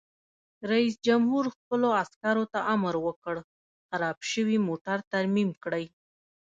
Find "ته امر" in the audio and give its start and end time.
2.53-2.93